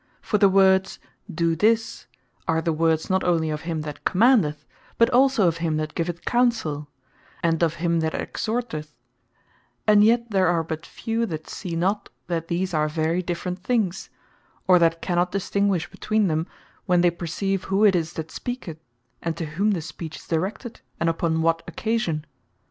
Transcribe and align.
For 0.19 0.39
the 0.39 0.49
words 0.49 0.97
"Doe 1.31 1.53
this," 1.53 2.07
are 2.47 2.59
the 2.59 2.73
words 2.73 3.07
not 3.07 3.23
onely 3.23 3.51
of 3.51 3.61
him 3.69 3.81
that 3.81 4.03
Commandeth; 4.03 4.65
but 4.97 5.11
also 5.11 5.47
of 5.47 5.57
him 5.57 5.77
that 5.77 5.93
giveth 5.93 6.25
Counsell; 6.25 6.87
and 7.43 7.61
of 7.61 7.75
him 7.75 7.99
that 7.99 8.15
Exhorteth; 8.15 8.95
and 9.85 10.03
yet 10.03 10.31
there 10.31 10.47
are 10.47 10.63
but 10.63 10.87
few, 10.87 11.27
that 11.27 11.47
see 11.47 11.75
not, 11.75 12.09
that 12.25 12.47
these 12.47 12.73
are 12.73 12.89
very 12.89 13.21
different 13.21 13.61
things; 13.61 14.09
or 14.67 14.79
that 14.79 15.03
cannot 15.03 15.31
distinguish 15.31 15.87
between 15.91 16.25
them, 16.25 16.47
when 16.87 17.01
they 17.01 17.11
perceive 17.11 17.65
who 17.65 17.85
it 17.85 17.95
is 17.95 18.13
that 18.13 18.31
speaketh, 18.31 18.79
and 19.21 19.37
to 19.37 19.45
whom 19.45 19.69
the 19.69 19.81
Speech 19.81 20.15
is 20.17 20.27
directed, 20.27 20.81
and 20.99 21.09
upon 21.09 21.43
what 21.43 21.61
occasion. 21.67 22.25